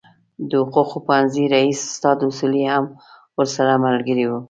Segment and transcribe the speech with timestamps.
[0.49, 2.85] د حقوقو پوهنځي رئیس استاد اصولي هم
[3.37, 4.31] ورسره ملګری و.